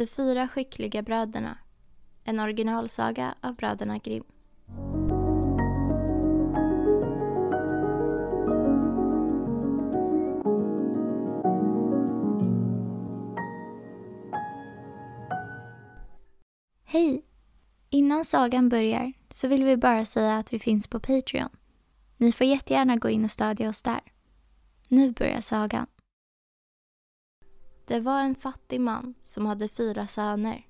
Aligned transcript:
De 0.00 0.06
fyra 0.06 0.48
skickliga 0.48 1.02
bröderna. 1.02 1.58
En 2.24 2.40
originalsaga 2.40 3.34
av 3.40 3.54
bröderna 3.54 3.98
Grimm. 3.98 4.24
Hej! 16.84 17.24
Innan 17.90 18.24
sagan 18.24 18.68
börjar 18.68 19.12
så 19.30 19.48
vill 19.48 19.64
vi 19.64 19.76
bara 19.76 20.04
säga 20.04 20.36
att 20.36 20.52
vi 20.52 20.58
finns 20.58 20.86
på 20.86 21.00
Patreon. 21.00 21.50
Ni 22.16 22.32
får 22.32 22.46
jättegärna 22.46 22.96
gå 22.96 23.08
in 23.08 23.24
och 23.24 23.30
stödja 23.30 23.68
oss 23.68 23.82
där. 23.82 24.00
Nu 24.88 25.12
börjar 25.12 25.40
sagan. 25.40 25.86
Det 27.90 28.00
var 28.00 28.20
en 28.20 28.34
fattig 28.34 28.80
man 28.80 29.14
som 29.20 29.46
hade 29.46 29.68
fyra 29.68 30.06
söner. 30.06 30.66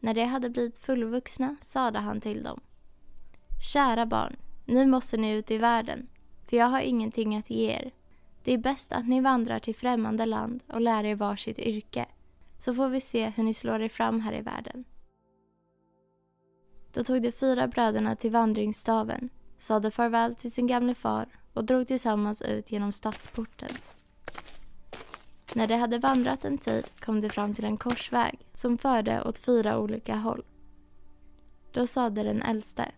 När 0.00 0.14
de 0.14 0.24
hade 0.24 0.50
blivit 0.50 0.78
fullvuxna 0.78 1.56
sade 1.60 1.98
han 1.98 2.20
till 2.20 2.42
dem. 2.42 2.60
Kära 3.72 4.06
barn, 4.06 4.36
nu 4.64 4.86
måste 4.86 5.16
ni 5.16 5.32
ut 5.32 5.50
i 5.50 5.58
världen, 5.58 6.08
för 6.44 6.56
jag 6.56 6.66
har 6.66 6.80
ingenting 6.80 7.36
att 7.36 7.50
ge 7.50 7.70
er. 7.72 7.90
Det 8.44 8.52
är 8.52 8.58
bäst 8.58 8.92
att 8.92 9.08
ni 9.08 9.20
vandrar 9.20 9.58
till 9.58 9.74
främmande 9.74 10.26
land 10.26 10.62
och 10.66 10.80
lär 10.80 11.04
er 11.04 11.14
varsitt 11.14 11.58
yrke, 11.58 12.06
så 12.58 12.74
får 12.74 12.88
vi 12.88 13.00
se 13.00 13.28
hur 13.28 13.42
ni 13.42 13.54
slår 13.54 13.82
er 13.82 13.88
fram 13.88 14.20
här 14.20 14.32
i 14.32 14.42
världen. 14.42 14.84
Då 16.92 17.04
tog 17.04 17.22
de 17.22 17.32
fyra 17.32 17.66
bröderna 17.66 18.16
till 18.16 18.30
vandringsstaven, 18.30 19.28
sade 19.58 19.90
farväl 19.90 20.34
till 20.34 20.52
sin 20.52 20.66
gamle 20.66 20.94
far 20.94 21.28
och 21.52 21.64
drog 21.64 21.86
tillsammans 21.86 22.42
ut 22.42 22.72
genom 22.72 22.92
stadsporten. 22.92 23.70
När 25.56 25.66
de 25.66 25.74
hade 25.74 25.98
vandrat 25.98 26.44
en 26.44 26.58
tid 26.58 26.84
kom 27.00 27.20
de 27.20 27.28
fram 27.28 27.54
till 27.54 27.64
en 27.64 27.76
korsväg 27.76 28.46
som 28.54 28.78
förde 28.78 29.22
åt 29.22 29.38
fyra 29.38 29.78
olika 29.78 30.16
håll. 30.16 30.44
Då 31.72 31.86
sade 31.86 32.22
den 32.22 32.42
äldste. 32.42 32.92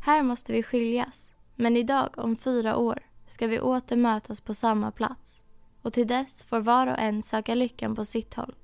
Här 0.00 0.22
måste 0.22 0.52
vi 0.52 0.62
skiljas, 0.62 1.32
men 1.56 1.76
idag 1.76 2.18
om 2.18 2.36
fyra 2.36 2.76
år 2.76 2.98
ska 3.26 3.46
vi 3.46 3.60
åter 3.60 3.96
mötas 3.96 4.40
på 4.40 4.54
samma 4.54 4.90
plats 4.90 5.42
och 5.82 5.92
till 5.92 6.06
dess 6.06 6.42
får 6.42 6.60
var 6.60 6.86
och 6.86 6.98
en 6.98 7.22
söka 7.22 7.54
lyckan 7.54 7.94
på 7.94 8.04
sitt 8.04 8.34
håll. 8.34 8.54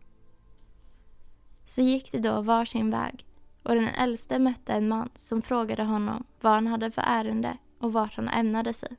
Så 1.66 1.82
gick 1.82 2.12
de 2.12 2.18
då 2.18 2.40
var 2.40 2.64
sin 2.64 2.90
väg 2.90 3.26
och 3.62 3.74
den 3.74 3.88
äldste 3.88 4.38
mötte 4.38 4.72
en 4.72 4.88
man 4.88 5.10
som 5.14 5.42
frågade 5.42 5.82
honom 5.82 6.24
vad 6.40 6.52
han 6.52 6.66
hade 6.66 6.90
för 6.90 7.02
ärende 7.02 7.56
och 7.78 7.92
vart 7.92 8.16
han 8.16 8.28
ämnade 8.28 8.72
sig. 8.72 8.96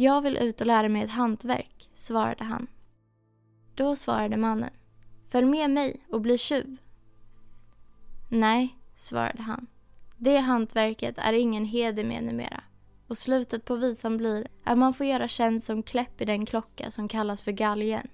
Jag 0.00 0.20
vill 0.20 0.36
ut 0.36 0.60
och 0.60 0.66
lära 0.66 0.88
mig 0.88 1.02
ett 1.02 1.10
hantverk, 1.10 1.90
svarade 1.94 2.44
han. 2.44 2.66
Då 3.74 3.96
svarade 3.96 4.36
mannen. 4.36 4.70
Följ 5.28 5.46
med 5.46 5.70
mig 5.70 6.04
och 6.08 6.20
bli 6.20 6.38
tjuv. 6.38 6.76
Nej, 8.28 8.78
svarade 8.94 9.42
han. 9.42 9.66
Det 10.16 10.36
hantverket 10.36 11.18
är 11.18 11.32
ingen 11.32 11.64
heder 11.64 12.04
med 12.04 12.24
numera. 12.24 12.62
Och 13.08 13.18
slutet 13.18 13.64
på 13.64 13.76
visan 13.76 14.16
blir 14.16 14.46
att 14.64 14.78
man 14.78 14.94
får 14.94 15.06
göra 15.06 15.28
tjänst 15.28 15.66
som 15.66 15.82
kläpp 15.82 16.20
i 16.20 16.24
den 16.24 16.46
klocka 16.46 16.90
som 16.90 17.08
kallas 17.08 17.42
för 17.42 17.52
galgen. 17.52 18.08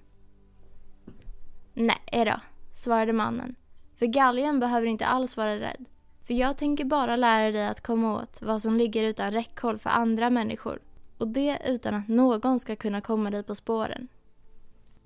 Nej 1.73 2.25
då, 2.25 2.39
svarade 2.73 3.13
mannen. 3.13 3.55
För 3.95 4.05
galgen 4.05 4.59
behöver 4.59 4.87
inte 4.87 5.05
alls 5.05 5.37
vara 5.37 5.59
rädd. 5.59 5.85
För 6.23 6.33
jag 6.33 6.57
tänker 6.57 6.85
bara 6.85 7.15
lära 7.15 7.51
dig 7.51 7.67
att 7.67 7.81
komma 7.81 8.21
åt 8.21 8.41
vad 8.41 8.61
som 8.61 8.77
ligger 8.77 9.03
utan 9.03 9.31
räckhåll 9.31 9.79
för 9.79 9.89
andra 9.89 10.29
människor 10.29 10.79
och 11.17 11.27
det 11.27 11.61
utan 11.65 11.93
att 11.93 12.07
någon 12.07 12.59
ska 12.59 12.75
kunna 12.75 13.01
komma 13.01 13.31
dig 13.31 13.43
på 13.43 13.55
spåren. 13.55 14.07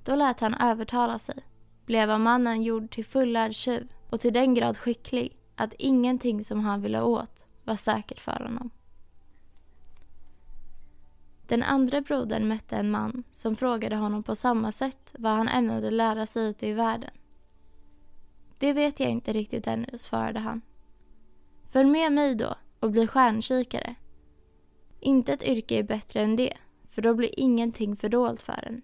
Då 0.03 0.15
lät 0.15 0.39
han 0.39 0.53
övertala 0.53 1.19
sig, 1.19 1.45
blev 1.85 2.11
av 2.11 2.19
mannen 2.19 2.63
gjord 2.63 2.91
till 2.91 3.05
fullärd 3.05 3.53
tjuv 3.53 3.87
och 4.09 4.19
till 4.19 4.33
den 4.33 4.53
grad 4.53 4.77
skicklig 4.77 5.37
att 5.55 5.73
ingenting 5.73 6.43
som 6.43 6.59
han 6.59 6.81
ville 6.81 7.01
åt 7.01 7.47
var 7.63 7.75
säkert 7.75 8.19
för 8.19 8.43
honom. 8.43 8.69
Den 11.47 11.63
andra 11.63 12.01
brodern 12.01 12.47
mötte 12.47 12.75
en 12.75 12.91
man 12.91 13.23
som 13.31 13.55
frågade 13.55 13.95
honom 13.95 14.23
på 14.23 14.35
samma 14.35 14.71
sätt 14.71 15.13
vad 15.17 15.31
han 15.31 15.47
ämnade 15.47 15.91
lära 15.91 16.25
sig 16.25 16.49
ute 16.49 16.67
i 16.67 16.73
världen. 16.73 17.11
Det 18.59 18.73
vet 18.73 18.99
jag 18.99 19.09
inte 19.09 19.33
riktigt 19.33 19.67
ännu, 19.67 19.97
svarade 19.97 20.39
han. 20.39 20.61
Följ 21.69 21.89
med 21.89 22.11
mig 22.11 22.35
då 22.35 22.55
och 22.79 22.91
bli 22.91 23.07
stjärnkikare. 23.07 23.95
Inte 25.03 25.33
ett 25.33 25.43
yrke 25.43 25.75
är 25.75 25.83
bättre 25.83 26.21
än 26.21 26.35
det, 26.35 26.57
för 26.89 27.01
då 27.01 27.13
blir 27.13 27.39
ingenting 27.39 27.95
fördolt 27.95 28.41
för 28.41 28.67
en. 28.67 28.81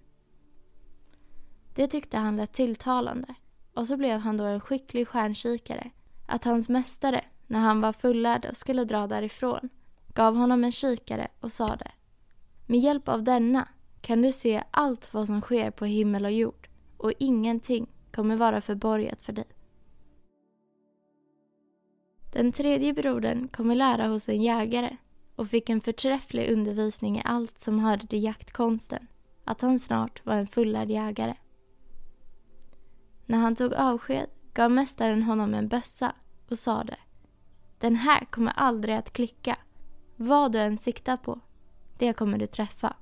Det 1.75 1.88
tyckte 1.88 2.17
han 2.17 2.38
lät 2.38 2.53
tilltalande 2.53 3.35
och 3.73 3.88
så 3.88 3.97
blev 3.97 4.19
han 4.19 4.38
då 4.38 4.44
en 4.44 4.59
skicklig 4.59 5.07
stjärnkikare 5.07 5.91
att 6.25 6.44
hans 6.44 6.69
mästare, 6.69 7.25
när 7.47 7.59
han 7.59 7.81
var 7.81 7.94
fullärd 7.94 8.45
och 8.45 8.57
skulle 8.57 8.85
dra 8.85 9.07
därifrån, 9.07 9.69
gav 10.13 10.35
honom 10.35 10.63
en 10.63 10.72
kikare 10.72 11.27
och 11.39 11.51
sade 11.51 11.91
Med 12.66 12.79
hjälp 12.79 13.07
av 13.07 13.23
denna 13.23 13.67
kan 14.01 14.22
du 14.22 14.31
se 14.31 14.63
allt 14.72 15.13
vad 15.13 15.27
som 15.27 15.41
sker 15.41 15.71
på 15.71 15.86
himmel 15.86 16.25
och 16.25 16.31
jord 16.31 16.69
och 16.97 17.13
ingenting 17.19 17.88
kommer 18.12 18.36
vara 18.36 18.62
förborgat 18.62 19.21
för 19.21 19.33
dig. 19.33 19.47
Den 22.33 22.51
tredje 22.51 22.94
brodern 22.94 23.47
kommer 23.47 23.75
lära 23.75 24.07
hos 24.07 24.30
en 24.30 24.44
jägare 24.44 24.97
och 25.38 25.48
fick 25.48 25.69
en 25.69 25.81
förträfflig 25.81 26.51
undervisning 26.51 27.18
i 27.18 27.22
allt 27.25 27.60
som 27.60 27.80
hörde 27.80 28.07
till 28.07 28.24
jaktkonsten, 28.24 29.07
att 29.44 29.62
han 29.62 29.80
snart 29.80 30.25
var 30.25 30.34
en 30.34 30.48
fullärd 30.48 30.89
jägare. 30.89 31.36
När 33.25 33.38
han 33.38 33.56
tog 33.56 33.74
avsked 33.74 34.30
gav 34.54 34.72
mästaren 34.72 35.24
honom 35.24 35.54
en 35.54 35.68
bössa 35.68 36.16
och 36.50 36.60
sade 36.60 36.98
Den 37.78 37.95
här 37.95 38.25
kommer 38.25 38.51
aldrig 38.51 38.95
att 38.95 39.13
klicka. 39.13 39.57
Vad 40.16 40.51
du 40.51 40.60
än 40.60 40.78
siktar 40.78 41.18
på, 41.18 41.40
det 41.98 42.13
kommer 42.13 42.38
du 42.38 42.48
träffa. 42.48 42.95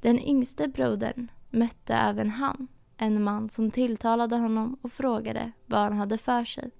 Den 0.00 0.20
yngste 0.20 0.68
brodern 0.68 1.30
mötte 1.50 1.94
även 1.94 2.30
han 2.30 2.68
en 2.96 3.22
man 3.22 3.50
som 3.50 3.70
tilltalade 3.70 4.36
honom 4.36 4.78
och 4.82 4.92
frågade 4.92 5.52
vad 5.66 5.80
han 5.80 5.92
hade 5.92 6.18
för 6.18 6.44
sig. 6.44 6.70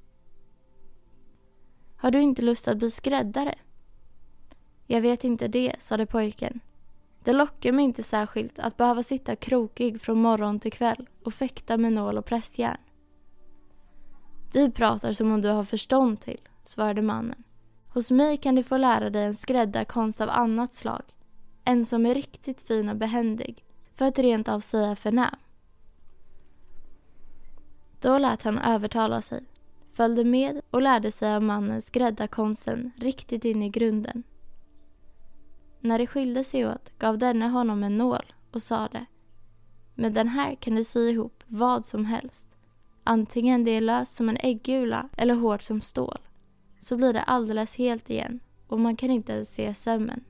Har 2.01 2.11
du 2.11 2.21
inte 2.21 2.43
lust 2.43 2.69
att 2.69 2.79
bli 2.79 2.91
skräddare? 2.91 3.55
Jag 4.87 5.01
vet 5.01 5.25
inte 5.25 5.49
det, 5.49 5.77
sade 5.79 6.07
pojken. 6.07 6.61
Det 7.25 7.33
lockar 7.33 7.73
mig 7.73 7.85
inte 7.85 8.03
särskilt 8.03 8.59
att 8.59 8.77
behöva 8.77 9.03
sitta 9.03 9.37
krokig 9.37 10.01
från 10.01 10.23
morgon 10.23 10.61
till 10.61 10.73
kväll 10.73 11.09
och 11.25 11.35
fäkta 11.35 11.77
med 11.77 11.93
nål 11.93 12.19
och 12.19 12.25
pressjärn. 12.25 12.77
Du 14.53 14.71
pratar 14.71 15.13
som 15.13 15.33
om 15.33 15.41
du 15.41 15.49
har 15.49 15.65
förstånd 15.65 16.21
till, 16.21 16.41
svarade 16.63 17.03
mannen. 17.03 17.45
Hos 17.89 18.11
mig 18.11 18.37
kan 18.37 18.55
du 18.55 18.63
få 18.63 18.77
lära 18.77 19.11
dig 19.11 19.25
en 19.25 19.35
skräddarkonst 19.35 20.21
av 20.21 20.31
annat 20.31 20.75
slag. 20.75 21.03
En 21.65 21.87
som 21.87 22.07
är 22.07 22.15
riktigt 22.15 22.61
fin 22.61 22.89
och 22.89 22.97
behändig, 22.97 23.65
för 23.95 24.05
att 24.05 24.19
rent 24.19 24.49
av 24.49 24.61
säga 24.61 24.97
förnäm. 24.97 25.37
Då 28.01 28.19
lät 28.19 28.43
han 28.43 28.59
övertala 28.59 29.21
sig, 29.21 29.45
följde 30.01 30.25
med 30.25 30.61
och 30.71 30.83
lärde 30.83 31.13
sig 31.13 31.35
av 31.35 31.43
mannen 31.43 31.83
skräddarkonsten 31.83 32.91
riktigt 32.97 33.45
in 33.45 33.63
i 33.63 33.69
grunden. 33.69 34.23
När 35.81 35.99
de 35.99 36.07
skilde 36.07 36.45
sig 36.45 36.67
åt 36.67 36.99
gav 36.99 37.19
denne 37.19 37.49
honom 37.49 37.83
en 37.83 37.99
nål 37.99 38.33
och 38.53 38.63
sade 38.63 39.07
Med 39.95 40.13
den 40.13 40.29
här 40.29 40.55
kan 40.55 40.75
du 40.75 40.85
sy 40.85 41.11
ihop 41.11 41.45
vad 41.47 41.87
som 41.87 42.05
helst. 42.05 42.49
Antingen 43.05 43.65
det 43.65 43.71
är 43.71 43.81
löst 43.81 44.13
som 44.13 44.29
en 44.29 44.37
äggula 44.37 45.09
eller 45.17 45.35
hårt 45.35 45.63
som 45.63 45.81
stål. 45.81 46.21
Så 46.81 46.97
blir 46.97 47.13
det 47.13 47.23
alldeles 47.23 47.77
helt 47.77 48.11
igen 48.11 48.41
och 48.67 48.81
man 48.81 48.97
kan 48.97 49.11
inte 49.11 49.33
ens 49.33 49.55
se 49.55 49.75
sömmen. 49.75 50.25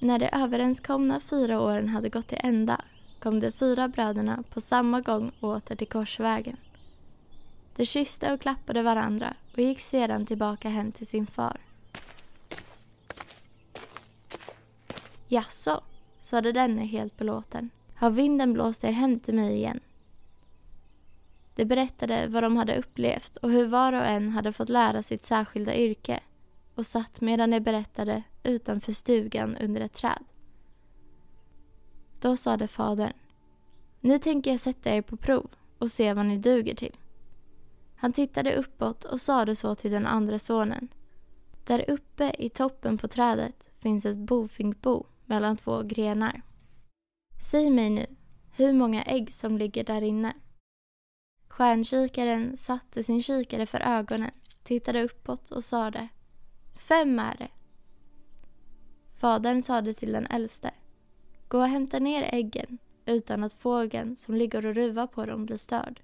När 0.00 0.18
de 0.18 0.28
överenskomna 0.32 1.20
fyra 1.20 1.60
åren 1.60 1.88
hade 1.88 2.08
gått 2.08 2.26
till 2.26 2.40
ända 2.40 2.84
kom 3.18 3.40
de 3.40 3.52
fyra 3.52 3.88
bröderna 3.88 4.44
på 4.50 4.60
samma 4.60 5.00
gång 5.00 5.32
åter 5.40 5.76
till 5.76 5.88
korsvägen. 5.88 6.56
De 7.76 7.84
kysste 7.84 8.32
och 8.32 8.40
klappade 8.40 8.82
varandra 8.82 9.34
och 9.52 9.58
gick 9.58 9.80
sedan 9.80 10.26
tillbaka 10.26 10.68
hem 10.68 10.92
till 10.92 11.06
sin 11.06 11.26
far. 11.26 11.60
Jaså, 15.28 15.80
sade 16.20 16.52
denne 16.52 16.84
helt 16.86 17.16
belåten. 17.16 17.70
Har 17.94 18.10
vinden 18.10 18.52
blåst 18.52 18.84
er 18.84 18.92
hem 18.92 19.20
till 19.20 19.34
mig 19.34 19.56
igen? 19.56 19.80
De 21.54 21.64
berättade 21.64 22.26
vad 22.26 22.42
de 22.42 22.56
hade 22.56 22.76
upplevt 22.76 23.36
och 23.36 23.50
hur 23.50 23.66
var 23.66 23.92
och 23.92 24.06
en 24.06 24.28
hade 24.28 24.52
fått 24.52 24.68
lära 24.68 25.02
sitt 25.02 25.24
särskilda 25.24 25.76
yrke 25.76 26.20
och 26.74 26.86
satt 26.86 27.20
medan 27.20 27.50
de 27.50 27.60
berättade 27.60 28.22
utanför 28.42 28.92
stugan 28.92 29.56
under 29.56 29.80
ett 29.80 29.92
träd. 29.92 30.24
Då 32.20 32.36
sade 32.36 32.68
fadern 32.68 33.12
Nu 34.00 34.18
tänker 34.18 34.50
jag 34.50 34.60
sätta 34.60 34.94
er 34.94 35.02
på 35.02 35.16
prov 35.16 35.50
och 35.78 35.90
se 35.90 36.14
vad 36.14 36.26
ni 36.26 36.38
duger 36.38 36.74
till. 36.74 36.96
Han 37.96 38.12
tittade 38.12 38.56
uppåt 38.56 39.04
och 39.04 39.20
sade 39.20 39.56
så 39.56 39.74
till 39.74 39.90
den 39.90 40.06
andra 40.06 40.38
sonen. 40.38 40.88
Där 41.64 41.90
uppe 41.90 42.32
i 42.38 42.50
toppen 42.50 42.98
på 42.98 43.08
trädet 43.08 43.70
finns 43.78 44.06
ett 44.06 44.16
bofinkbo 44.16 45.06
mellan 45.24 45.56
två 45.56 45.82
grenar. 45.82 46.42
Säg 47.42 47.70
mig 47.70 47.90
nu 47.90 48.06
hur 48.56 48.72
många 48.72 49.02
ägg 49.02 49.32
som 49.32 49.58
ligger 49.58 49.84
där 49.84 50.02
inne. 50.02 50.32
Stjärnkikaren 51.48 52.56
satte 52.56 53.02
sin 53.02 53.22
kikare 53.22 53.66
för 53.66 53.80
ögonen, 53.80 54.30
tittade 54.62 55.04
uppåt 55.04 55.50
och 55.50 55.64
sade 55.64 56.08
Fem 56.74 57.18
är 57.18 57.36
det. 57.36 57.48
Fadern 59.14 59.62
sade 59.62 59.94
till 59.94 60.12
den 60.12 60.26
äldste 60.26 60.70
Gå 61.48 61.58
och 61.58 61.68
hämta 61.68 61.98
ner 61.98 62.28
äggen 62.32 62.78
utan 63.06 63.44
att 63.44 63.52
fågeln 63.52 64.16
som 64.16 64.34
ligger 64.34 64.66
och 64.66 64.74
ruvar 64.74 65.06
på 65.06 65.26
dem 65.26 65.46
blir 65.46 65.56
störd. 65.56 66.00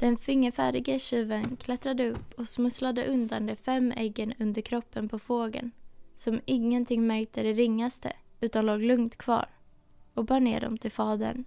Den 0.00 0.16
fingerfärdige 0.16 0.98
tjuven 0.98 1.56
klättrade 1.56 2.10
upp 2.10 2.32
och 2.38 2.48
smusslade 2.48 3.06
undan 3.06 3.46
de 3.46 3.56
fem 3.56 3.92
äggen 3.96 4.34
under 4.38 4.62
kroppen 4.62 5.08
på 5.08 5.18
fågeln 5.18 5.70
som 6.16 6.40
ingenting 6.44 7.06
märkte 7.06 7.42
det 7.42 7.52
ringaste 7.52 8.12
utan 8.40 8.66
låg 8.66 8.82
lugnt 8.82 9.16
kvar 9.16 9.46
och 10.14 10.24
bar 10.24 10.40
ner 10.40 10.60
dem 10.60 10.78
till 10.78 10.90
fadern. 10.92 11.44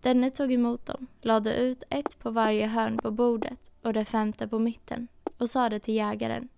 Denne 0.00 0.30
tog 0.30 0.52
emot 0.52 0.86
dem, 0.86 1.06
lade 1.20 1.56
ut 1.56 1.82
ett 1.90 2.18
på 2.18 2.30
varje 2.30 2.66
hörn 2.66 2.98
på 2.98 3.10
bordet 3.10 3.72
och 3.82 3.92
det 3.92 4.04
femte 4.04 4.48
på 4.48 4.58
mitten 4.58 5.08
och 5.38 5.50
sade 5.50 5.80
till 5.80 5.94
jägaren. 5.94 6.48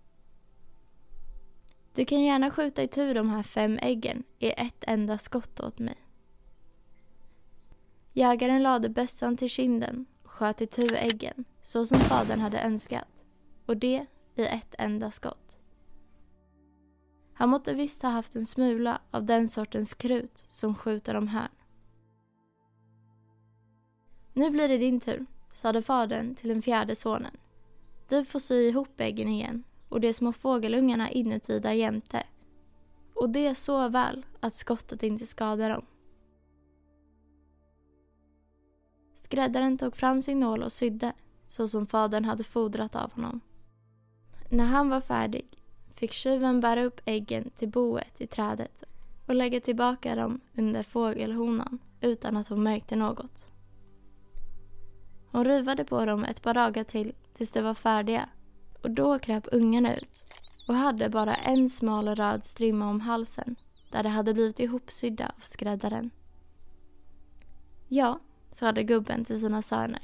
Du 1.95 2.05
kan 2.05 2.23
gärna 2.23 2.51
skjuta 2.51 2.83
itu 2.83 3.13
de 3.13 3.29
här 3.29 3.43
fem 3.43 3.79
äggen 3.81 4.23
i 4.39 4.51
ett 4.51 4.83
enda 4.87 5.17
skott 5.17 5.59
åt 5.59 5.79
mig. 5.79 5.97
Jägaren 8.13 8.63
lade 8.63 8.89
bössan 8.89 9.37
till 9.37 9.49
kinden 9.49 10.05
och 10.23 10.31
sköt 10.31 10.61
itu 10.61 10.95
äggen 10.95 11.45
så 11.61 11.85
som 11.85 11.99
fadern 11.99 12.39
hade 12.39 12.59
önskat 12.61 13.23
och 13.65 13.77
det 13.77 14.05
i 14.35 14.45
ett 14.45 14.75
enda 14.77 15.11
skott. 15.11 15.57
Han 17.33 17.49
måtte 17.49 17.73
visst 17.73 18.01
ha 18.01 18.09
haft 18.09 18.35
en 18.35 18.45
smula 18.45 19.01
av 19.11 19.25
den 19.25 19.49
sortens 19.49 19.93
krut 19.93 20.45
som 20.49 20.75
skjuter 20.75 21.15
om 21.15 21.27
hörn. 21.27 21.51
Nu 24.33 24.49
blir 24.49 24.67
det 24.67 24.77
din 24.77 24.99
tur, 24.99 25.25
sade 25.51 25.81
fadern 25.81 26.35
till 26.35 26.49
den 26.49 26.61
fjärde 26.61 26.95
sonen. 26.95 27.37
Du 28.09 28.25
får 28.25 28.39
sy 28.39 28.55
ihop 28.55 29.01
äggen 29.01 29.27
igen 29.27 29.63
och 29.93 30.01
de 30.01 30.13
små 30.13 30.31
fågelungarna 30.31 31.11
inuti 31.11 31.59
där 31.59 31.71
jämte. 31.71 32.23
Och 33.13 33.29
det 33.29 33.55
så 33.55 33.89
väl 33.89 34.25
att 34.39 34.55
skottet 34.55 35.03
inte 35.03 35.25
skadar 35.25 35.69
dem. 35.69 35.85
Skräddaren 39.15 39.77
tog 39.77 39.95
fram 39.95 40.21
sin 40.21 40.39
nål 40.39 40.63
och 40.63 40.71
sydde, 40.71 41.13
så 41.47 41.67
som 41.67 41.85
fadern 41.85 42.25
hade 42.25 42.43
fodrat 42.43 42.95
av 42.95 43.13
honom. 43.13 43.41
När 44.49 44.65
han 44.65 44.89
var 44.89 45.01
färdig 45.01 45.47
fick 45.95 46.11
tjuven 46.11 46.59
bära 46.59 46.83
upp 46.83 47.01
äggen 47.05 47.49
till 47.49 47.69
boet 47.69 48.21
i 48.21 48.27
trädet 48.27 48.83
och 49.27 49.35
lägga 49.35 49.61
tillbaka 49.61 50.15
dem 50.15 50.39
under 50.57 50.83
fågelhonan 50.83 51.79
utan 52.01 52.37
att 52.37 52.47
hon 52.47 52.63
märkte 52.63 52.95
något. 52.95 53.47
Hon 55.31 55.45
ruvade 55.45 55.85
på 55.85 56.05
dem 56.05 56.23
ett 56.23 56.41
par 56.41 56.53
dagar 56.53 56.83
till 56.83 57.13
tills 57.37 57.51
de 57.51 57.61
var 57.61 57.73
färdiga 57.73 58.29
och 58.83 58.91
då 58.91 59.19
kröp 59.19 59.47
ungarna 59.51 59.93
ut 59.93 60.25
och 60.67 60.75
hade 60.75 61.09
bara 61.09 61.35
en 61.35 61.69
smal 61.69 62.15
röd 62.15 62.45
strimma 62.45 62.89
om 62.89 63.01
halsen 63.01 63.55
där 63.91 64.03
de 64.03 64.09
hade 64.09 64.33
blivit 64.33 64.59
ihopsydda 64.59 65.25
av 65.25 65.41
skräddaren. 65.41 66.11
Ja, 67.87 68.19
sade 68.51 68.83
gubben 68.83 69.25
till 69.25 69.39
sina 69.39 69.61
söner. 69.61 70.01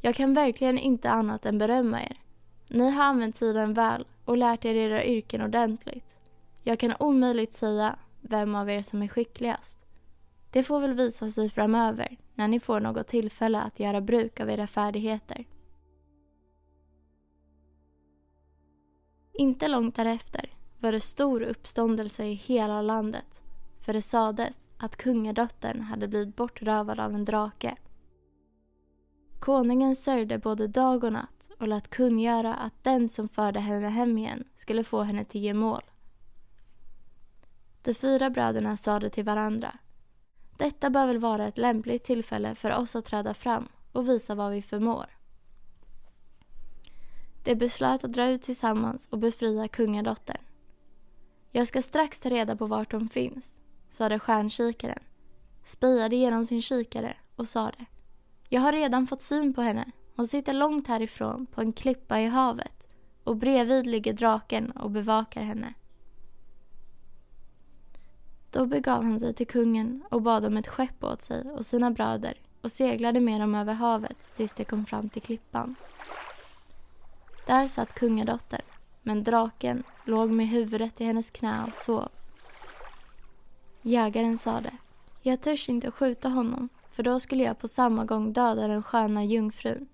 Jag 0.00 0.14
kan 0.14 0.34
verkligen 0.34 0.78
inte 0.78 1.10
annat 1.10 1.46
än 1.46 1.58
berömma 1.58 2.02
er. 2.02 2.20
Ni 2.68 2.90
har 2.90 3.04
använt 3.04 3.38
tiden 3.38 3.74
väl 3.74 4.06
och 4.24 4.36
lärt 4.36 4.64
er 4.64 4.74
era 4.74 5.04
yrken 5.04 5.42
ordentligt. 5.42 6.16
Jag 6.62 6.78
kan 6.78 6.94
omöjligt 6.98 7.54
säga 7.54 7.98
vem 8.20 8.54
av 8.54 8.70
er 8.70 8.82
som 8.82 9.02
är 9.02 9.08
skickligast. 9.08 9.78
Det 10.50 10.62
får 10.62 10.80
väl 10.80 10.94
visa 10.94 11.30
sig 11.30 11.50
framöver 11.50 12.16
när 12.34 12.48
ni 12.48 12.60
får 12.60 12.80
något 12.80 13.06
tillfälle 13.06 13.60
att 13.60 13.80
göra 13.80 14.00
bruk 14.00 14.40
av 14.40 14.50
era 14.50 14.66
färdigheter. 14.66 15.44
Inte 19.36 19.68
långt 19.68 19.94
därefter 19.94 20.50
var 20.78 20.92
det 20.92 21.00
stor 21.00 21.42
uppståndelse 21.42 22.24
i 22.24 22.34
hela 22.34 22.82
landet 22.82 23.42
för 23.80 23.92
det 23.92 24.02
sades 24.02 24.68
att 24.78 24.96
kungadottern 24.96 25.80
hade 25.80 26.08
blivit 26.08 26.36
bortrövad 26.36 27.00
av 27.00 27.14
en 27.14 27.24
drake. 27.24 27.76
Konungen 29.38 29.96
sörjde 29.96 30.38
både 30.38 30.66
dag 30.66 31.04
och 31.04 31.12
natt 31.12 31.50
och 31.60 31.68
lät 31.68 31.90
kungöra 31.90 32.54
att 32.54 32.84
den 32.84 33.08
som 33.08 33.28
förde 33.28 33.60
henne 33.60 33.88
hem 33.88 34.18
igen 34.18 34.44
skulle 34.54 34.84
få 34.84 35.02
henne 35.02 35.24
till 35.24 35.40
gemål. 35.44 35.82
De 37.82 37.94
fyra 37.94 38.30
bröderna 38.30 38.76
sade 38.76 39.10
till 39.10 39.24
varandra 39.24 39.78
detta 40.58 40.90
bör 40.90 41.06
väl 41.06 41.18
vara 41.18 41.48
ett 41.48 41.58
lämpligt 41.58 42.04
tillfälle 42.04 42.54
för 42.54 42.72
oss 42.72 42.96
att 42.96 43.04
träda 43.04 43.34
fram 43.34 43.68
och 43.92 44.08
visa 44.08 44.34
vad 44.34 44.52
vi 44.52 44.62
förmår. 44.62 45.13
De 47.44 47.54
beslöt 47.54 48.04
att 48.04 48.12
dra 48.12 48.28
ut 48.28 48.42
tillsammans 48.42 49.08
och 49.10 49.18
befria 49.18 49.68
kungadottern. 49.68 50.40
Jag 51.52 51.68
ska 51.68 51.82
strax 51.82 52.20
ta 52.20 52.28
reda 52.28 52.56
på 52.56 52.66
vart 52.66 52.92
hon 52.92 53.08
finns, 53.08 53.58
sade 53.90 54.18
stjärnkikaren, 54.18 54.98
spejade 55.64 56.16
genom 56.16 56.46
sin 56.46 56.62
kikare 56.62 57.16
och 57.36 57.48
sade 57.48 57.84
Jag 58.48 58.60
har 58.60 58.72
redan 58.72 59.06
fått 59.06 59.22
syn 59.22 59.54
på 59.54 59.60
henne. 59.62 59.90
Hon 60.16 60.26
sitter 60.26 60.52
långt 60.52 60.88
härifrån 60.88 61.46
på 61.46 61.60
en 61.60 61.72
klippa 61.72 62.20
i 62.20 62.26
havet 62.26 62.88
och 63.24 63.36
bredvid 63.36 63.86
ligger 63.86 64.12
draken 64.12 64.70
och 64.70 64.90
bevakar 64.90 65.42
henne. 65.42 65.74
Då 68.50 68.66
begav 68.66 69.04
han 69.04 69.20
sig 69.20 69.34
till 69.34 69.46
kungen 69.46 70.04
och 70.10 70.22
bad 70.22 70.44
om 70.44 70.56
ett 70.56 70.68
skepp 70.68 71.04
åt 71.04 71.22
sig 71.22 71.50
och 71.50 71.66
sina 71.66 71.90
bröder 71.90 72.40
och 72.60 72.72
seglade 72.72 73.20
med 73.20 73.40
dem 73.40 73.54
över 73.54 73.74
havet 73.74 74.36
tills 74.36 74.54
de 74.54 74.64
kom 74.64 74.86
fram 74.86 75.08
till 75.08 75.22
klippan. 75.22 75.76
Där 77.46 77.68
satt 77.68 77.94
kungadottern, 77.94 78.62
men 79.02 79.24
draken 79.24 79.82
låg 80.04 80.30
med 80.30 80.48
huvudet 80.48 81.00
i 81.00 81.04
hennes 81.04 81.30
knä 81.30 81.64
och 81.68 81.74
sov. 81.74 82.08
Jägaren 83.82 84.38
sade, 84.38 84.70
jag 85.22 85.40
törs 85.40 85.68
inte 85.68 85.90
skjuta 85.90 86.28
honom 86.28 86.68
för 86.92 87.02
då 87.02 87.20
skulle 87.20 87.42
jag 87.42 87.58
på 87.58 87.68
samma 87.68 88.04
gång 88.04 88.32
döda 88.32 88.68
den 88.68 88.82
sköna 88.82 89.24
jungfrun. 89.24 89.86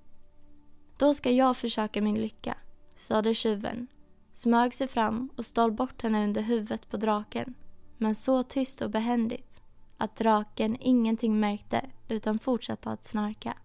Då 0.97 1.15
ska 1.15 1.31
jag 1.31 1.57
försöka 1.57 2.03
min 2.03 2.15
lycka, 2.15 2.57
sade 2.97 3.35
tjuven, 3.35 3.87
smög 4.33 4.75
sig 4.75 4.89
fram 4.89 5.31
och 5.37 5.47
stal 5.47 5.73
bort 5.73 6.03
henne 6.03 6.25
under 6.25 6.43
huvudet 6.43 6.91
på 6.91 6.97
draken, 6.97 7.55
men 7.99 8.15
så 8.15 8.43
tyst 8.43 8.81
och 8.83 8.91
behändigt 8.91 9.61
att 9.97 10.17
draken 10.17 10.77
ingenting 10.81 11.41
märkte 11.41 11.91
utan 12.09 12.39
fortsatte 12.39 12.91
att 12.91 13.05
snarka. 13.05 13.57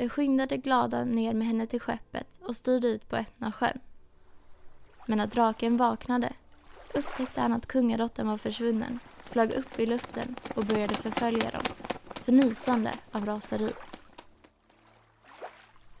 De 0.00 0.08
skyndade 0.08 0.56
glada 0.56 1.04
ner 1.04 1.34
med 1.34 1.46
henne 1.46 1.66
till 1.66 1.80
skeppet 1.80 2.40
och 2.42 2.56
styrde 2.56 2.88
ut 2.88 3.08
på 3.08 3.16
öppna 3.16 3.52
sjön. 3.52 3.78
Men 5.06 5.18
när 5.18 5.26
draken 5.26 5.76
vaknade 5.76 6.32
upptäckte 6.94 7.40
han 7.40 7.52
att 7.52 7.66
kungadottern 7.66 8.28
var 8.28 8.36
försvunnen, 8.36 8.98
flög 9.22 9.52
upp 9.52 9.78
i 9.78 9.86
luften 9.86 10.36
och 10.54 10.64
började 10.64 10.94
förfölja 10.94 11.50
dem, 11.50 11.62
förnysande 12.14 12.92
av 13.12 13.26
raseri. 13.26 13.72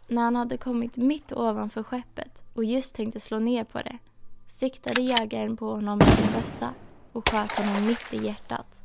När 0.08 0.22
han 0.22 0.36
hade 0.36 0.56
kommit 0.56 0.96
mitt 0.96 1.32
ovanför 1.32 1.82
skeppet 1.82 2.42
och 2.54 2.64
just 2.64 2.94
tänkte 2.94 3.20
slå 3.20 3.38
ner 3.38 3.64
på 3.64 3.78
det 3.78 3.98
siktade 4.46 5.02
jägaren 5.02 5.56
på 5.56 5.74
honom 5.74 5.98
med 5.98 6.08
sin 6.08 6.32
bössa 6.32 6.74
och 7.12 7.28
sköt 7.28 7.52
honom 7.52 7.86
mitt 7.86 8.14
i 8.14 8.26
hjärtat. 8.26 8.80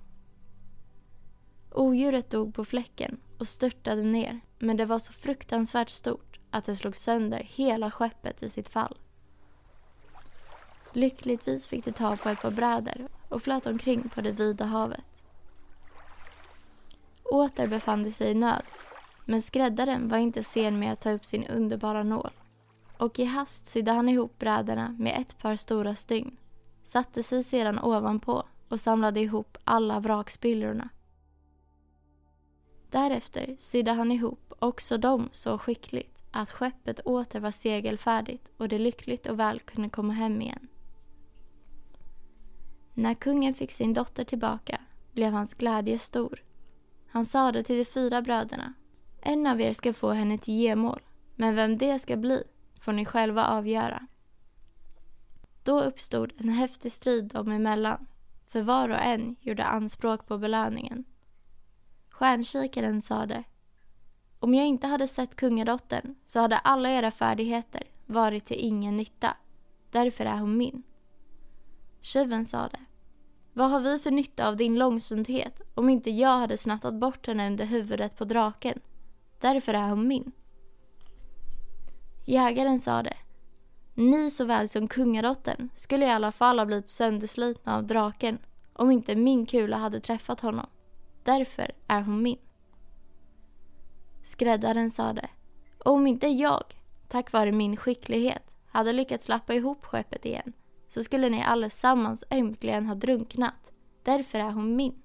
Odjuret 1.71 2.29
dog 2.29 2.55
på 2.55 2.65
fläcken 2.65 3.17
och 3.37 3.47
störtade 3.47 4.01
ner 4.01 4.39
men 4.59 4.77
det 4.77 4.85
var 4.85 4.99
så 4.99 5.13
fruktansvärt 5.13 5.89
stort 5.89 6.39
att 6.49 6.65
det 6.65 6.75
slog 6.75 6.95
sönder 6.95 7.43
hela 7.43 7.91
skeppet 7.91 8.43
i 8.43 8.49
sitt 8.49 8.69
fall. 8.69 8.97
Lyckligtvis 10.93 11.67
fick 11.67 11.85
det 11.85 11.91
ta 11.91 12.15
på 12.15 12.29
ett 12.29 12.41
par 12.41 12.51
brädor 12.51 13.07
och 13.29 13.43
flöt 13.43 13.65
omkring 13.65 14.09
på 14.09 14.21
det 14.21 14.31
vida 14.31 14.65
havet. 14.65 15.23
Åter 17.23 17.67
befann 17.67 18.03
de 18.03 18.11
sig 18.11 18.31
i 18.31 18.33
nöd 18.33 18.63
men 19.25 19.41
skräddaren 19.41 20.09
var 20.09 20.17
inte 20.17 20.43
sen 20.43 20.79
med 20.79 20.93
att 20.93 21.01
ta 21.01 21.11
upp 21.11 21.25
sin 21.25 21.47
underbara 21.47 22.03
nål 22.03 22.31
och 22.97 23.19
i 23.19 23.25
hast 23.25 23.65
sydde 23.65 23.91
han 23.91 24.09
ihop 24.09 24.39
brädorna 24.39 24.95
med 24.99 25.21
ett 25.21 25.37
par 25.37 25.55
stora 25.55 25.95
stygn, 25.95 26.37
satte 26.83 27.23
sig 27.23 27.43
sedan 27.43 27.79
ovanpå 27.79 28.43
och 28.69 28.79
samlade 28.79 29.19
ihop 29.19 29.57
alla 29.63 29.99
vrakspillrorna. 29.99 30.89
Därefter 32.89 33.55
sydde 33.59 33.91
han 33.91 34.11
ihop 34.11 34.53
också 34.59 34.97
dem 34.97 35.29
så 35.31 35.57
skickligt 35.57 36.23
att 36.31 36.51
skeppet 36.51 36.99
åter 36.99 37.39
var 37.39 37.51
segelfärdigt 37.51 38.51
och 38.57 38.69
det 38.69 38.79
lyckligt 38.79 39.25
och 39.25 39.39
väl 39.39 39.59
kunde 39.59 39.89
komma 39.89 40.13
hem 40.13 40.41
igen. 40.41 40.67
När 42.93 43.13
kungen 43.13 43.53
fick 43.53 43.71
sin 43.71 43.93
dotter 43.93 44.23
tillbaka 44.23 44.81
blev 45.11 45.33
hans 45.33 45.53
glädje 45.53 45.99
stor. 45.99 46.43
Han 47.07 47.25
sade 47.25 47.63
till 47.63 47.77
de 47.77 47.85
fyra 47.85 48.21
bröderna 48.21 48.73
en 49.27 49.47
av 49.47 49.61
er 49.61 49.73
ska 49.73 49.93
få 49.93 50.11
henne 50.11 50.37
till 50.37 50.53
gemål, 50.53 51.01
men 51.35 51.55
vem 51.55 51.77
det 51.77 51.99
ska 51.99 52.15
bli 52.15 52.43
får 52.81 52.91
ni 52.91 53.05
själva 53.05 53.45
avgöra. 53.45 54.07
Då 55.63 55.81
uppstod 55.81 56.33
en 56.37 56.49
häftig 56.49 56.91
strid 56.91 57.25
dem 57.25 57.51
emellan, 57.51 58.07
för 58.47 58.61
var 58.61 58.89
och 58.89 59.01
en 59.01 59.35
gjorde 59.41 59.63
anspråk 59.63 60.27
på 60.27 60.37
belöningen. 60.37 61.03
Stjärnkikaren 62.15 63.01
sade 63.01 63.43
Om 64.39 64.53
jag 64.53 64.67
inte 64.67 64.87
hade 64.87 65.07
sett 65.07 65.35
kungadottern 65.35 66.15
så 66.23 66.39
hade 66.39 66.57
alla 66.57 66.89
era 66.89 67.11
färdigheter 67.11 67.83
varit 68.05 68.45
till 68.45 68.57
ingen 68.59 68.95
nytta. 68.95 69.37
Därför 69.91 70.25
är 70.25 70.37
hon 70.37 70.57
min. 70.57 70.83
Tjuven 72.01 72.45
sade 72.45 72.79
Vad 73.53 73.69
har 73.69 73.79
vi 73.79 73.99
för 73.99 74.11
nytta 74.11 74.47
av 74.47 74.57
din 74.57 74.75
långsynthet 74.75 75.61
om 75.73 75.89
inte 75.89 76.11
jag 76.11 76.37
hade 76.37 76.57
snattat 76.57 76.93
bort 76.93 77.27
henne 77.27 77.47
under 77.47 77.65
huvudet 77.65 78.17
på 78.17 78.25
draken? 78.25 78.79
Därför 79.39 79.73
är 79.73 79.89
hon 79.89 80.07
min. 80.07 80.31
Jägaren 82.25 82.79
sade 82.79 83.13
Ni 83.93 84.31
såväl 84.31 84.69
som 84.69 84.87
kungadottern 84.87 85.69
skulle 85.75 86.05
i 86.05 86.09
alla 86.09 86.31
fall 86.31 86.59
ha 86.59 86.65
blivit 86.65 86.89
sönderslitna 86.89 87.75
av 87.75 87.83
draken 87.83 88.37
om 88.73 88.91
inte 88.91 89.15
min 89.15 89.45
kula 89.45 89.77
hade 89.77 89.99
träffat 89.99 90.39
honom. 90.39 90.67
Därför 91.25 91.71
är 91.87 92.01
hon 92.01 92.21
min. 92.21 92.39
Skräddaren 94.23 94.91
sade 94.91 95.29
Om 95.77 96.07
inte 96.07 96.27
jag, 96.27 96.63
tack 97.07 97.31
vare 97.31 97.51
min 97.51 97.77
skicklighet, 97.77 98.55
hade 98.67 98.93
lyckats 98.93 99.29
lappa 99.29 99.53
ihop 99.53 99.85
skeppet 99.85 100.25
igen 100.25 100.53
så 100.87 101.03
skulle 101.03 101.29
ni 101.29 101.43
allesammans 101.43 102.23
ömkligen 102.31 102.85
ha 102.85 102.95
drunknat. 102.95 103.73
Därför 104.03 104.39
är 104.39 104.51
hon 104.51 104.75
min. 104.75 105.01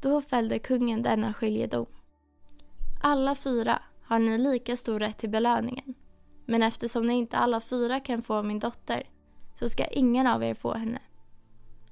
Då 0.00 0.22
fällde 0.22 0.58
kungen 0.58 1.02
denna 1.02 1.34
skiljedom. 1.34 1.86
Alla 3.02 3.34
fyra 3.34 3.82
har 4.02 4.18
ni 4.18 4.38
lika 4.38 4.76
stor 4.76 4.98
rätt 4.98 5.18
till 5.18 5.30
belöningen. 5.30 5.94
Men 6.46 6.62
eftersom 6.62 7.06
ni 7.06 7.14
inte 7.14 7.36
alla 7.36 7.60
fyra 7.60 8.00
kan 8.00 8.22
få 8.22 8.42
min 8.42 8.58
dotter 8.58 9.02
så 9.54 9.68
ska 9.68 9.86
ingen 9.86 10.26
av 10.26 10.44
er 10.44 10.54
få 10.54 10.74
henne. 10.74 11.00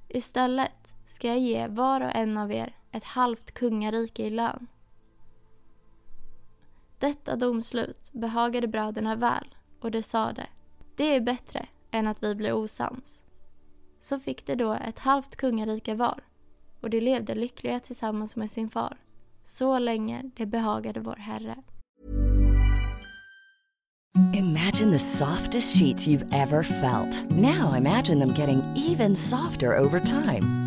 Istället 0.07 0.71
ska 1.17 1.27
jag 1.27 1.39
ge 1.39 1.67
var 1.67 2.01
och 2.01 2.15
en 2.15 2.37
av 2.37 2.51
er 2.51 2.75
ett 2.91 3.03
halvt 3.03 3.51
kungarike 3.51 4.23
i 4.23 4.29
lön. 4.29 4.67
Detta 6.99 7.35
domslut 7.35 8.09
behagade 8.13 8.67
bröderna 8.67 9.15
väl 9.15 9.55
och 9.79 9.91
de 9.91 10.03
sade 10.03 10.47
det 10.95 11.15
är 11.15 11.21
bättre 11.21 11.67
än 11.91 12.07
att 12.07 12.23
vi 12.23 12.35
blir 12.35 12.53
osams. 12.53 13.21
Så 13.99 14.19
fick 14.19 14.45
de 14.45 14.55
då 14.55 14.73
ett 14.73 14.99
halvt 14.99 15.35
kungarike 15.35 15.95
var 15.95 16.23
och 16.81 16.89
de 16.89 16.99
levde 16.99 17.35
lyckliga 17.35 17.79
tillsammans 17.79 18.35
med 18.35 18.51
sin 18.51 18.69
far 18.69 18.97
så 19.43 19.79
länge 19.79 20.31
det 20.35 20.45
behagade 20.45 20.99
vår 20.99 21.15
Herre. 21.15 21.55
Imagine 24.33 24.91
the 24.91 24.99
softest 24.99 25.79
sheets 25.79 26.07
you've 26.07 26.33
ever 26.33 26.63
felt. 26.63 27.25
Now 27.29 27.75
imagine 27.77 28.19
them 28.19 28.33
getting 28.35 28.61
even 28.75 29.15
softer 29.15 29.79
over 29.79 29.99
time. 29.99 30.66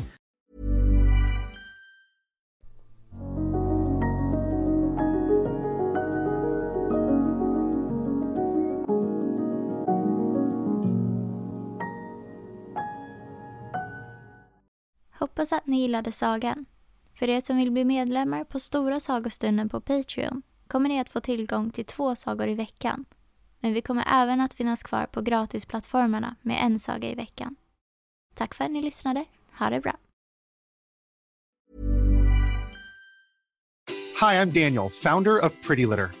Hoppas 15.31 15.51
att 15.51 15.67
ni 15.67 15.81
gillade 15.81 16.11
sagan. 16.11 16.65
För 17.13 17.29
er 17.29 17.41
som 17.41 17.57
vill 17.57 17.71
bli 17.71 17.85
medlemmar 17.85 18.43
på 18.43 18.59
Stora 18.59 18.99
sagostunden 18.99 19.69
på 19.69 19.81
Patreon 19.81 20.41
kommer 20.67 20.89
ni 20.89 20.99
att 20.99 21.09
få 21.09 21.19
tillgång 21.19 21.71
till 21.71 21.85
två 21.85 22.15
sagor 22.15 22.47
i 22.47 22.55
veckan. 22.55 23.05
Men 23.59 23.73
vi 23.73 23.81
kommer 23.81 24.05
även 24.07 24.41
att 24.41 24.53
finnas 24.53 24.83
kvar 24.83 25.05
på 25.05 25.21
gratisplattformarna 25.21 26.35
med 26.41 26.57
en 26.65 26.79
saga 26.79 27.09
i 27.09 27.15
veckan. 27.15 27.55
Tack 28.35 28.53
för 28.53 28.65
att 28.65 28.71
ni 28.71 28.81
lyssnade. 28.81 29.25
Ha 29.59 29.69
det 29.69 29.79
bra. 29.79 29.97
Hi, 34.21 34.35
I'm 34.35 34.51
Daniel, 34.51 34.89
founder 34.89 35.45
of 35.45 35.53
Pretty 35.67 35.85
Litter. 35.85 36.20